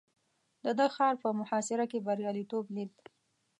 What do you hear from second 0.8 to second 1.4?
ښار په